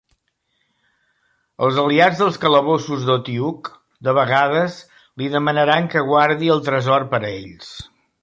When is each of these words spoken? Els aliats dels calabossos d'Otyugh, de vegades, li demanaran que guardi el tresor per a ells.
Els 1.65 1.75
aliats 1.81 2.21
dels 2.21 2.39
calabossos 2.45 3.03
d'Otyugh, 3.09 3.69
de 4.07 4.15
vegades, 4.19 4.79
li 5.23 5.29
demanaran 5.37 5.93
que 5.95 6.05
guardi 6.11 6.53
el 6.57 6.67
tresor 6.71 7.09
per 7.15 7.21
a 7.21 7.31
ells. 7.35 7.71